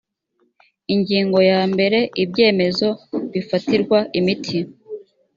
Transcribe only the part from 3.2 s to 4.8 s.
bifatirwa imiti